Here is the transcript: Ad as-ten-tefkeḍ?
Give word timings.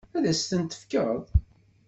Ad 0.17 0.25
as-ten-tefkeḍ? 0.31 1.21